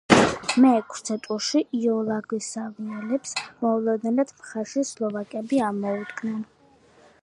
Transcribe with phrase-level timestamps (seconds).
[0.61, 6.41] მეექვსე ტურში იუგოსლავიელებს მოულოდნელად მხარში სლოვაკები ამოუდგნენ.